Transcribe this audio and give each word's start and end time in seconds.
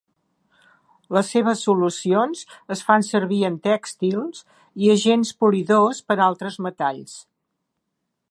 Les 1.17 1.27
seves 1.33 1.59
solucions 1.65 2.41
es 2.75 2.81
fan 2.87 3.05
servir 3.09 3.43
en 3.51 3.59
tèxtils 3.67 4.41
i 4.85 4.91
agents 4.95 5.35
polidors 5.43 6.03
per 6.09 6.19
altres 6.31 6.57
metalls. 6.69 7.17